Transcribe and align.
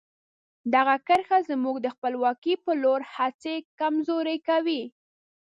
دغه 0.73 0.95
کرښه 1.07 1.39
زموږ 1.49 1.75
د 1.81 1.87
خپلواکۍ 1.95 2.53
په 2.63 2.71
لور 2.83 3.01
هڅې 3.15 3.55
کمزوري 3.79 4.37
کوي. 4.47 4.83